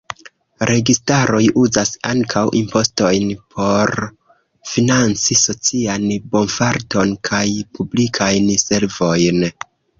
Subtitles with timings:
[0.67, 3.93] Registaroj uzas ankaŭ impostojn por
[4.71, 7.47] financi socian bonfarton kaj
[7.79, 9.51] publikajn servojn.